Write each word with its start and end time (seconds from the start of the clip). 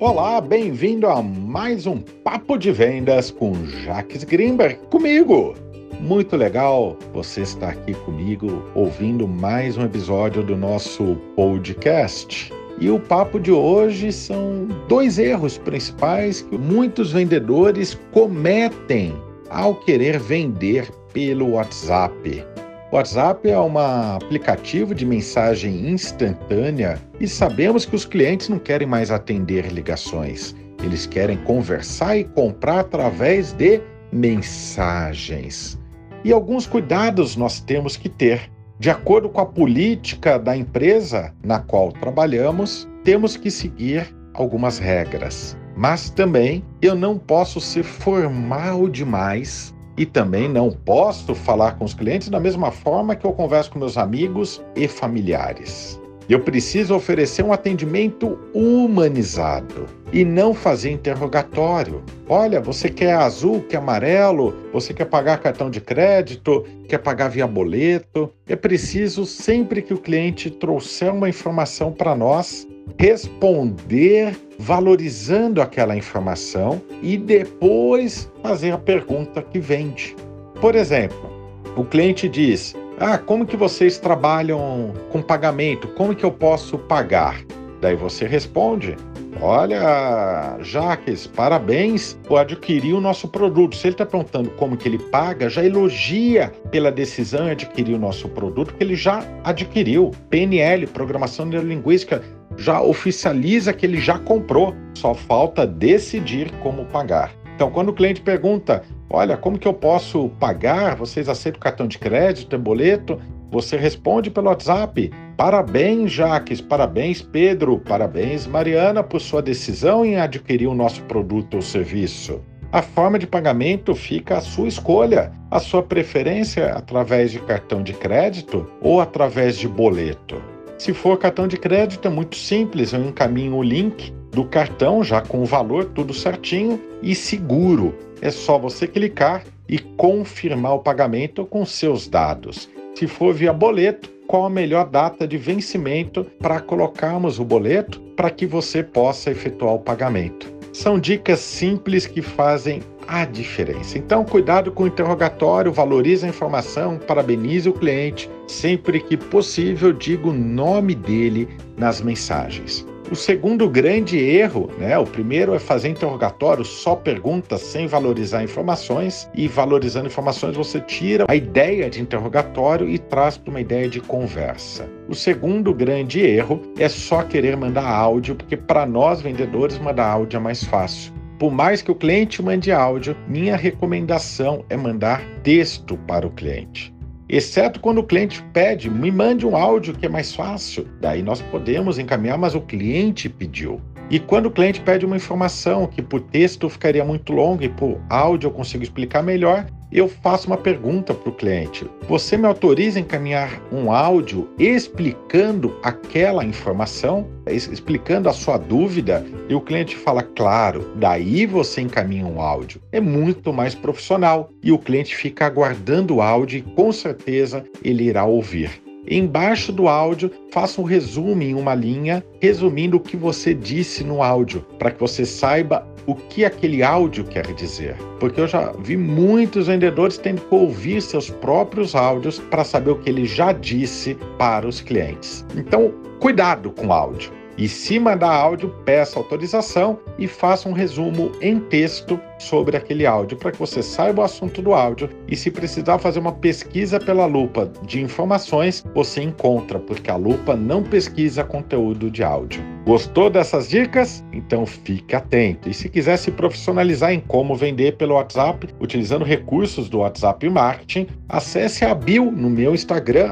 Olá, 0.00 0.40
bem-vindo 0.40 1.08
a 1.08 1.20
mais 1.20 1.84
um 1.84 1.98
Papo 1.98 2.56
de 2.56 2.70
Vendas 2.70 3.32
com 3.32 3.52
Jaques 3.66 4.22
Grimberg 4.22 4.78
comigo. 4.90 5.56
Muito 5.98 6.36
legal 6.36 6.96
você 7.12 7.40
estar 7.40 7.70
aqui 7.70 7.94
comigo 7.94 8.62
ouvindo 8.76 9.26
mais 9.26 9.76
um 9.76 9.82
episódio 9.84 10.44
do 10.44 10.56
nosso 10.56 11.16
podcast. 11.34 12.52
E 12.80 12.88
o 12.88 13.00
papo 13.00 13.40
de 13.40 13.50
hoje 13.50 14.12
são 14.12 14.68
dois 14.88 15.18
erros 15.18 15.58
principais 15.58 16.42
que 16.42 16.56
muitos 16.56 17.10
vendedores 17.10 17.98
cometem 18.12 19.12
ao 19.50 19.74
querer 19.74 20.20
vender 20.20 20.88
pelo 21.12 21.54
WhatsApp. 21.54 22.46
O 22.90 22.96
WhatsApp 22.96 23.46
é 23.46 23.60
um 23.60 23.76
aplicativo 23.76 24.94
de 24.94 25.04
mensagem 25.04 25.90
instantânea 25.90 26.98
e 27.20 27.28
sabemos 27.28 27.84
que 27.84 27.94
os 27.94 28.06
clientes 28.06 28.48
não 28.48 28.58
querem 28.58 28.88
mais 28.88 29.10
atender 29.10 29.70
ligações. 29.70 30.56
Eles 30.82 31.04
querem 31.04 31.36
conversar 31.44 32.16
e 32.16 32.24
comprar 32.24 32.80
através 32.80 33.52
de 33.52 33.82
mensagens. 34.10 35.78
E 36.24 36.32
alguns 36.32 36.66
cuidados 36.66 37.36
nós 37.36 37.60
temos 37.60 37.94
que 37.94 38.08
ter. 38.08 38.50
De 38.78 38.88
acordo 38.88 39.28
com 39.28 39.42
a 39.42 39.46
política 39.46 40.38
da 40.38 40.56
empresa 40.56 41.34
na 41.44 41.60
qual 41.60 41.92
trabalhamos, 41.92 42.88
temos 43.04 43.36
que 43.36 43.50
seguir 43.50 44.16
algumas 44.32 44.78
regras. 44.78 45.58
Mas 45.76 46.08
também 46.08 46.64
eu 46.80 46.94
não 46.94 47.18
posso 47.18 47.60
ser 47.60 47.82
formal 47.82 48.88
demais 48.88 49.74
e 49.98 50.06
também 50.06 50.48
não 50.48 50.70
posso 50.70 51.34
falar 51.34 51.72
com 51.72 51.84
os 51.84 51.92
clientes 51.92 52.28
da 52.28 52.38
mesma 52.38 52.70
forma 52.70 53.16
que 53.16 53.26
eu 53.26 53.32
converso 53.32 53.72
com 53.72 53.80
meus 53.80 53.98
amigos 53.98 54.62
e 54.76 54.86
familiares. 54.86 56.00
Eu 56.28 56.40
preciso 56.40 56.94
oferecer 56.94 57.42
um 57.42 57.52
atendimento 57.52 58.38
humanizado 58.52 59.86
e 60.12 60.24
não 60.24 60.52
fazer 60.52 60.90
interrogatório. 60.90 62.02
Olha, 62.28 62.60
você 62.60 62.90
quer 62.90 63.14
azul, 63.14 63.62
quer 63.62 63.78
amarelo, 63.78 64.54
você 64.72 64.92
quer 64.92 65.06
pagar 65.06 65.38
cartão 65.38 65.70
de 65.70 65.80
crédito, 65.80 66.66
quer 66.86 66.98
pagar 66.98 67.28
via 67.28 67.46
boleto. 67.46 68.30
É 68.46 68.54
preciso, 68.54 69.24
sempre 69.24 69.80
que 69.80 69.94
o 69.94 69.98
cliente 69.98 70.50
trouxer 70.50 71.14
uma 71.14 71.30
informação 71.30 71.92
para 71.92 72.14
nós, 72.14 72.68
responder 72.98 74.36
valorizando 74.58 75.62
aquela 75.62 75.96
informação 75.96 76.82
e 77.00 77.16
depois 77.16 78.30
fazer 78.42 78.72
a 78.72 78.78
pergunta 78.78 79.40
que 79.40 79.60
vende. 79.60 80.16
Por 80.60 80.74
exemplo, 80.74 81.30
o 81.76 81.84
cliente 81.84 82.28
diz: 82.28 82.74
"Ah, 83.00 83.18
como 83.18 83.46
que 83.46 83.56
vocês 83.56 83.98
trabalham 83.98 84.92
com 85.10 85.22
pagamento? 85.22 85.88
Como 85.88 86.14
que 86.14 86.24
eu 86.24 86.30
posso 86.30 86.78
pagar?" 86.78 87.40
Daí 87.80 87.94
você 87.94 88.26
responde: 88.26 88.96
Olha, 89.40 90.58
Jaques, 90.62 91.28
parabéns 91.28 92.18
por 92.26 92.38
adquirir 92.38 92.92
o 92.92 93.00
nosso 93.00 93.28
produto. 93.28 93.76
Se 93.76 93.86
ele 93.86 93.94
está 93.94 94.04
perguntando 94.04 94.50
como 94.50 94.76
que 94.76 94.88
ele 94.88 94.98
paga, 94.98 95.48
já 95.48 95.64
elogia 95.64 96.52
pela 96.72 96.90
decisão 96.90 97.44
de 97.44 97.52
adquirir 97.52 97.94
o 97.94 97.98
nosso 97.98 98.28
produto, 98.28 98.74
que 98.74 98.82
ele 98.82 98.96
já 98.96 99.22
adquiriu. 99.44 100.10
PNL, 100.28 100.88
Programação 100.88 101.46
Neurolinguística, 101.46 102.20
já 102.56 102.82
oficializa 102.82 103.72
que 103.72 103.86
ele 103.86 104.00
já 104.00 104.18
comprou, 104.18 104.74
só 104.94 105.14
falta 105.14 105.64
decidir 105.64 106.50
como 106.60 106.84
pagar. 106.86 107.32
Então, 107.54 107.70
quando 107.70 107.90
o 107.90 107.94
cliente 107.94 108.20
pergunta, 108.20 108.82
olha, 109.10 109.36
como 109.36 109.58
que 109.58 109.68
eu 109.68 109.74
posso 109.74 110.28
pagar? 110.40 110.96
Vocês 110.96 111.28
aceitam 111.28 111.60
cartão 111.60 111.86
de 111.86 111.98
crédito, 111.98 112.54
é 112.54 112.58
boleto? 112.58 113.18
Você 113.50 113.76
responde 113.76 114.30
pelo 114.30 114.48
WhatsApp. 114.48 115.10
Parabéns, 115.36 116.12
Jaques, 116.12 116.60
parabéns, 116.60 117.22
Pedro, 117.22 117.78
parabéns, 117.78 118.46
Mariana, 118.46 119.02
por 119.02 119.20
sua 119.20 119.40
decisão 119.40 120.04
em 120.04 120.16
adquirir 120.16 120.66
o 120.66 120.74
nosso 120.74 121.02
produto 121.04 121.54
ou 121.54 121.62
serviço. 121.62 122.40
A 122.70 122.82
forma 122.82 123.18
de 123.18 123.26
pagamento 123.26 123.94
fica 123.94 124.36
à 124.36 124.40
sua 124.42 124.68
escolha. 124.68 125.32
A 125.50 125.58
sua 125.58 125.82
preferência 125.82 126.60
é 126.60 126.70
através 126.72 127.32
de 127.32 127.38
cartão 127.38 127.82
de 127.82 127.94
crédito 127.94 128.66
ou 128.82 129.00
através 129.00 129.56
de 129.56 129.66
boleto. 129.66 130.36
Se 130.76 130.92
for 130.92 131.16
cartão 131.16 131.48
de 131.48 131.56
crédito, 131.56 132.06
é 132.06 132.10
muito 132.10 132.36
simples, 132.36 132.92
eu 132.92 133.02
encaminho 133.02 133.56
o 133.56 133.62
link 133.62 134.12
do 134.30 134.44
cartão 134.44 135.02
já 135.02 135.20
com 135.20 135.42
o 135.42 135.46
valor 135.46 135.86
tudo 135.86 136.12
certinho 136.14 136.80
e 137.02 137.14
seguro. 137.14 137.94
É 138.20 138.30
só 138.30 138.58
você 138.58 138.86
clicar 138.86 139.44
e 139.68 139.78
confirmar 139.78 140.74
o 140.74 140.80
pagamento 140.80 141.44
com 141.44 141.64
seus 141.64 142.08
dados. 142.08 142.68
Se 142.94 143.06
for 143.06 143.32
via 143.32 143.52
boleto, 143.52 144.10
qual 144.26 144.44
a 144.44 144.50
melhor 144.50 144.86
data 144.86 145.26
de 145.26 145.38
vencimento 145.38 146.24
para 146.38 146.60
colocarmos 146.60 147.38
o 147.38 147.44
boleto 147.44 148.00
para 148.14 148.30
que 148.30 148.46
você 148.46 148.82
possa 148.82 149.30
efetuar 149.30 149.74
o 149.74 149.78
pagamento. 149.78 150.52
São 150.72 150.98
dicas 150.98 151.40
simples 151.40 152.06
que 152.06 152.20
fazem 152.20 152.82
a 153.08 153.24
diferença. 153.24 153.96
Então, 153.96 154.22
cuidado 154.24 154.70
com 154.70 154.82
o 154.82 154.86
interrogatório, 154.86 155.72
valorize 155.72 156.26
a 156.26 156.28
informação, 156.28 156.98
parabenize 156.98 157.68
o 157.68 157.72
cliente. 157.72 158.30
Sempre 158.46 159.00
que 159.00 159.16
possível, 159.16 159.92
diga 159.92 160.28
o 160.28 160.32
nome 160.32 160.94
dele 160.94 161.48
nas 161.76 162.02
mensagens. 162.02 162.86
O 163.10 163.16
segundo 163.16 163.70
grande 163.70 164.18
erro, 164.18 164.70
né? 164.78 164.98
O 164.98 165.06
primeiro 165.06 165.54
é 165.54 165.58
fazer 165.58 165.88
interrogatório, 165.88 166.62
só 166.62 166.94
perguntas 166.94 167.62
sem 167.62 167.86
valorizar 167.86 168.42
informações, 168.42 169.30
e 169.34 169.48
valorizando 169.48 170.08
informações 170.08 170.54
você 170.54 170.78
tira 170.78 171.24
a 171.26 171.34
ideia 171.34 171.88
de 171.88 172.02
interrogatório 172.02 172.86
e 172.86 172.98
traz 172.98 173.38
para 173.38 173.50
uma 173.50 173.62
ideia 173.62 173.88
de 173.88 173.98
conversa. 173.98 174.86
O 175.08 175.14
segundo 175.14 175.72
grande 175.72 176.20
erro 176.20 176.60
é 176.78 176.86
só 176.86 177.22
querer 177.22 177.56
mandar 177.56 177.88
áudio, 177.88 178.34
porque 178.34 178.58
para 178.58 178.84
nós 178.84 179.22
vendedores 179.22 179.78
mandar 179.78 180.06
áudio 180.06 180.36
é 180.36 180.40
mais 180.40 180.62
fácil. 180.62 181.10
Por 181.38 181.50
mais 181.50 181.80
que 181.80 181.90
o 181.90 181.94
cliente 181.94 182.42
mande 182.42 182.70
áudio, 182.70 183.16
minha 183.26 183.56
recomendação 183.56 184.66
é 184.68 184.76
mandar 184.76 185.22
texto 185.42 185.96
para 186.06 186.26
o 186.26 186.30
cliente. 186.30 186.97
Exceto 187.28 187.78
quando 187.80 187.98
o 187.98 188.04
cliente 188.04 188.42
pede, 188.54 188.88
me 188.88 189.10
mande 189.10 189.46
um 189.46 189.54
áudio 189.54 189.94
que 189.94 190.06
é 190.06 190.08
mais 190.08 190.34
fácil. 190.34 190.88
Daí 190.98 191.22
nós 191.22 191.42
podemos 191.42 191.98
encaminhar, 191.98 192.38
mas 192.38 192.54
o 192.54 192.60
cliente 192.60 193.28
pediu. 193.28 193.80
E 194.10 194.18
quando 194.18 194.46
o 194.46 194.50
cliente 194.50 194.80
pede 194.80 195.04
uma 195.04 195.16
informação 195.16 195.86
que 195.86 196.00
por 196.00 196.20
texto 196.20 196.70
ficaria 196.70 197.04
muito 197.04 197.30
longo 197.32 197.62
e 197.62 197.68
por 197.68 198.00
áudio 198.08 198.46
eu 198.46 198.50
consigo 198.50 198.82
explicar 198.82 199.22
melhor, 199.22 199.66
eu 199.90 200.08
faço 200.08 200.46
uma 200.46 200.56
pergunta 200.56 201.14
para 201.14 201.30
o 201.30 201.34
cliente. 201.34 201.86
Você 202.08 202.36
me 202.36 202.46
autoriza 202.46 202.98
a 202.98 203.02
encaminhar 203.02 203.60
um 203.72 203.90
áudio 203.90 204.48
explicando 204.58 205.78
aquela 205.82 206.44
informação, 206.44 207.26
explicando 207.46 208.28
a 208.28 208.32
sua 208.32 208.58
dúvida? 208.58 209.24
E 209.48 209.54
o 209.54 209.60
cliente 209.60 209.96
fala, 209.96 210.22
claro, 210.22 210.92
daí 210.96 211.46
você 211.46 211.80
encaminha 211.80 212.26
um 212.26 212.40
áudio. 212.40 212.80
É 212.92 213.00
muito 213.00 213.52
mais 213.52 213.74
profissional 213.74 214.50
e 214.62 214.70
o 214.70 214.78
cliente 214.78 215.16
fica 215.16 215.46
aguardando 215.46 216.16
o 216.16 216.22
áudio 216.22 216.58
e 216.58 216.62
com 216.62 216.92
certeza 216.92 217.64
ele 217.82 218.04
irá 218.04 218.24
ouvir. 218.24 218.82
Embaixo 219.10 219.72
do 219.72 219.88
áudio, 219.88 220.30
faça 220.52 220.82
um 220.82 220.84
resumo 220.84 221.42
em 221.42 221.54
uma 221.54 221.74
linha, 221.74 222.22
resumindo 222.42 222.98
o 222.98 223.00
que 223.00 223.16
você 223.16 223.54
disse 223.54 224.04
no 224.04 224.22
áudio, 224.22 224.60
para 224.78 224.90
que 224.90 225.00
você 225.00 225.24
saiba 225.24 225.86
o 226.08 226.14
que 226.14 226.42
aquele 226.42 226.82
áudio 226.82 227.22
quer 227.22 227.46
dizer. 227.52 227.94
Porque 228.18 228.40
eu 228.40 228.48
já 228.48 228.72
vi 228.78 228.96
muitos 228.96 229.66
vendedores 229.66 230.16
tendo 230.16 230.40
que 230.40 230.54
ouvir 230.54 231.02
seus 231.02 231.28
próprios 231.28 231.94
áudios 231.94 232.38
para 232.38 232.64
saber 232.64 232.92
o 232.92 232.98
que 232.98 233.10
ele 233.10 233.26
já 233.26 233.52
disse 233.52 234.16
para 234.38 234.66
os 234.66 234.80
clientes. 234.80 235.44
Então, 235.54 235.92
cuidado 236.18 236.70
com 236.72 236.86
o 236.86 236.92
áudio. 236.94 237.30
E 237.58 237.68
se 237.68 237.98
mandar 237.98 238.30
áudio, 238.30 238.70
peça 238.86 239.18
autorização 239.18 239.98
e 240.18 240.26
faça 240.26 240.68
um 240.68 240.72
resumo 240.72 241.30
em 241.42 241.60
texto 241.60 242.18
sobre 242.38 242.76
aquele 242.76 243.04
áudio 243.04 243.36
para 243.36 243.52
que 243.52 243.58
você 243.58 243.82
saiba 243.82 244.22
o 244.22 244.24
assunto 244.24 244.62
do 244.62 244.72
áudio 244.72 245.10
e 245.28 245.36
se 245.36 245.50
precisar 245.50 245.98
fazer 245.98 246.20
uma 246.20 246.32
pesquisa 246.32 246.98
pela 246.98 247.26
lupa 247.26 247.70
de 247.82 248.00
informações, 248.00 248.84
você 248.94 249.22
encontra, 249.22 249.78
porque 249.78 250.10
a 250.10 250.16
lupa 250.16 250.56
não 250.56 250.82
pesquisa 250.82 251.44
conteúdo 251.44 252.10
de 252.10 252.22
áudio. 252.22 252.62
Gostou 252.86 253.28
dessas 253.28 253.68
dicas? 253.68 254.24
Então 254.32 254.64
fique 254.64 255.14
atento. 255.14 255.68
E 255.68 255.74
se 255.74 255.88
quiser 255.88 256.16
se 256.16 256.30
profissionalizar 256.30 257.12
em 257.12 257.20
como 257.20 257.54
vender 257.54 257.96
pelo 257.96 258.14
WhatsApp, 258.14 258.66
utilizando 258.80 259.24
recursos 259.24 259.88
do 259.88 259.98
WhatsApp 259.98 260.48
Marketing, 260.48 261.06
acesse 261.28 261.84
a 261.84 261.94
bio 261.94 262.30
no 262.30 262.48
meu 262.48 262.74
Instagram, 262.74 263.30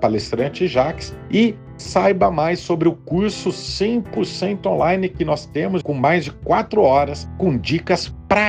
palestrantejax, 0.00 1.16
e 1.30 1.54
Saiba 1.78 2.30
mais 2.30 2.60
sobre 2.60 2.88
o 2.88 2.92
curso 2.92 3.50
100% 3.50 4.66
online 4.66 5.08
que 5.08 5.24
nós 5.24 5.46
temos, 5.46 5.82
com 5.82 5.92
mais 5.92 6.24
de 6.24 6.32
4 6.32 6.80
horas, 6.80 7.28
com 7.36 7.56
dicas 7.56 8.14
práticas, 8.28 8.45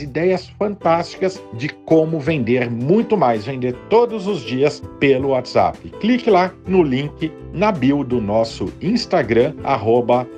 ideias 0.00 0.48
fantásticas 0.48 1.42
de 1.54 1.68
como 1.68 2.18
vender 2.18 2.70
muito 2.70 3.16
mais, 3.16 3.44
vender 3.44 3.74
todos 3.88 4.26
os 4.26 4.40
dias 4.42 4.82
pelo 4.98 5.30
WhatsApp. 5.30 5.90
Clique 6.00 6.30
lá 6.30 6.52
no 6.66 6.82
link 6.82 7.32
na 7.52 7.72
bio 7.72 8.04
do 8.04 8.20
nosso 8.20 8.72
Instagram, 8.80 9.54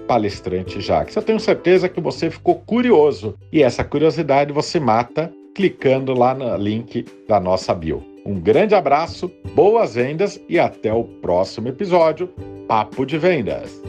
palestrantejax. 0.06 1.16
Eu 1.16 1.22
tenho 1.22 1.40
certeza 1.40 1.88
que 1.88 2.00
você 2.00 2.30
ficou 2.30 2.56
curioso 2.56 3.34
e 3.52 3.62
essa 3.62 3.84
curiosidade 3.84 4.52
você 4.52 4.78
mata 4.80 5.32
clicando 5.54 6.14
lá 6.14 6.34
no 6.34 6.56
link 6.56 7.04
da 7.28 7.40
nossa 7.40 7.74
bio. 7.74 8.04
Um 8.24 8.38
grande 8.38 8.74
abraço, 8.74 9.30
boas 9.54 9.94
vendas 9.94 10.40
e 10.48 10.58
até 10.58 10.92
o 10.92 11.02
próximo 11.02 11.68
episódio. 11.68 12.28
Papo 12.68 13.06
de 13.06 13.16
Vendas. 13.16 13.82